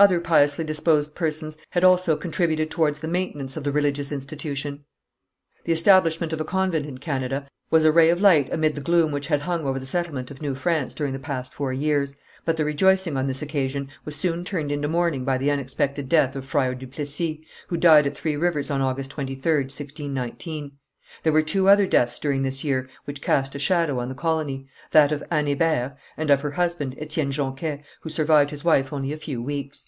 [0.00, 4.84] Other piously disposed persons had also contributed towards the maintenance of the religious institution.
[5.62, 9.12] The establishment of a convent in Canada was a ray of light amid the gloom
[9.12, 12.56] which had hung over the settlement of New France during the past four years, but
[12.56, 16.44] the rejoicing on this occasion was soon turned into mourning by the unexpected death of
[16.44, 17.38] Friar du Plessis,
[17.68, 20.72] who died at Three Rivers on August 23rd, 1619.
[21.22, 24.66] There were two other deaths during this year which cast a shadow on the colony,
[24.92, 29.12] that of Anne Hébert, and of her husband, Étienne Jonquest, who survived his wife only
[29.12, 29.86] a few weeks.